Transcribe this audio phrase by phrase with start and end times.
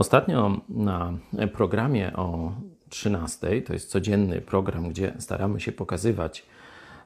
[0.00, 1.12] Ostatnio na
[1.52, 2.52] programie o
[2.88, 6.46] 13, to jest codzienny program, gdzie staramy się pokazywać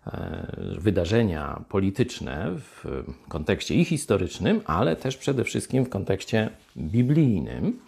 [0.07, 7.81] e, wydarzenia polityczne w kontekście i historycznym, ale też przede wszystkim w kontekście biblijnym.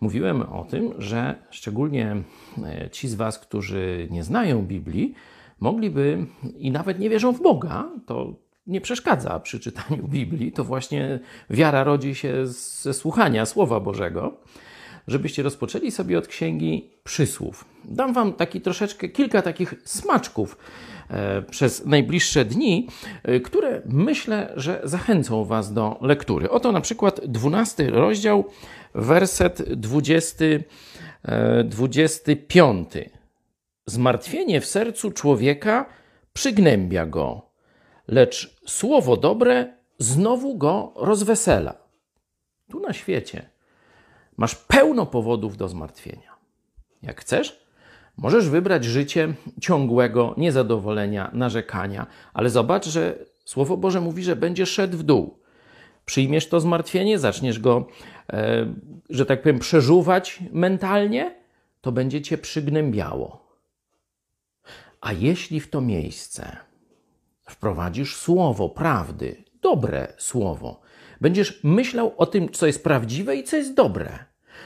[0.00, 2.16] Mówiłem o tym, że szczególnie
[2.64, 5.14] e, ci z Was, którzy nie znają Biblii,
[5.60, 6.26] mogliby
[6.58, 8.34] i nawet nie wierzą w Boga, to
[8.70, 11.20] nie przeszkadza przy czytaniu Biblii, to właśnie
[11.50, 14.36] wiara rodzi się ze słuchania Słowa Bożego,
[15.08, 17.64] żebyście rozpoczęli sobie od księgi przysłów.
[17.84, 20.58] Dam Wam taki troszeczkę, kilka takich smaczków
[21.10, 22.88] e, przez najbliższe dni,
[23.22, 26.50] e, które myślę, że zachęcą Was do lektury.
[26.50, 28.44] Oto na przykład 12 rozdział,
[28.94, 30.44] werset 20,
[31.64, 32.88] 25.
[33.86, 35.86] Zmartwienie w sercu człowieka
[36.32, 37.49] przygnębia go
[38.10, 41.74] lecz słowo dobre znowu go rozwesela.
[42.68, 43.50] Tu na świecie
[44.36, 46.30] masz pełno powodów do zmartwienia.
[47.02, 47.66] Jak chcesz,
[48.16, 53.18] możesz wybrać życie ciągłego niezadowolenia, narzekania, ale zobacz, że
[53.50, 55.38] Słowo Boże mówi, że będziesz szedł w dół.
[56.04, 57.86] Przyjmiesz to zmartwienie, zaczniesz go,
[58.32, 58.66] e,
[59.10, 61.34] że tak powiem, przeżuwać mentalnie,
[61.80, 63.56] to będzie cię przygnębiało.
[65.00, 66.56] A jeśli w to miejsce
[67.50, 70.80] wprowadzisz słowo prawdy, dobre słowo,
[71.20, 74.18] będziesz myślał o tym, co jest prawdziwe i co jest dobre,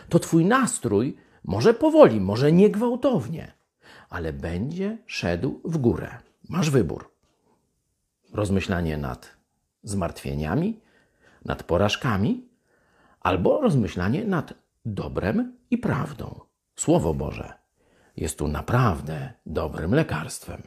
[0.08, 3.52] to twój nastrój może powoli, może nie gwałtownie,
[4.08, 6.18] ale będzie szedł w górę.
[6.48, 7.10] Masz wybór.
[8.32, 9.30] Rozmyślanie nad
[9.82, 10.80] zmartwieniami,
[11.44, 12.48] nad porażkami,
[13.20, 14.54] albo rozmyślanie nad
[14.84, 16.40] dobrem i prawdą.
[16.76, 17.52] Słowo Boże
[18.16, 20.62] jest tu naprawdę dobrym lekarstwem.